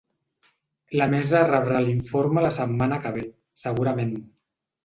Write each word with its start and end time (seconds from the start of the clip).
La 1.01 1.07
mesa 1.11 1.41
rebrà 1.51 1.83
l’informe 1.85 2.47
la 2.47 2.51
setmana 2.57 2.99
que 3.05 3.15
ve, 3.19 3.27
segurament. 3.67 4.19